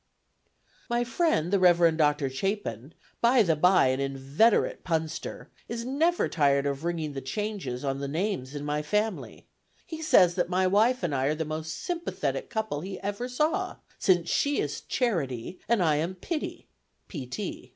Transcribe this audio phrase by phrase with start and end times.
[0.89, 1.95] My friend the Rev.
[1.95, 2.27] Dr.
[2.27, 7.99] Chapin, by the by an inveterate punster, is never tired of ringing the changes on
[7.99, 9.45] the names in my family;
[9.85, 13.75] he says that my wife and I are the most sympathetic couple he ever saw,
[13.99, 16.65] since she is "Charity" and I am "Pity"
[17.07, 17.69] (P.